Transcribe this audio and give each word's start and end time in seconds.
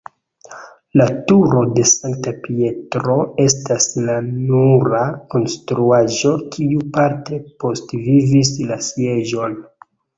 La 1.01 1.05
turo 1.31 1.61
de 1.75 1.83
Sankta 1.89 2.33
Pietro 2.47 3.19
estas 3.45 3.87
la 4.09 4.17
nura 4.31 5.05
konstruaĵo 5.37 6.35
kiu 6.59 6.85
parte 7.01 7.43
postvivis 7.65 8.57
la 8.71 8.85
Sieĝon. 8.93 9.61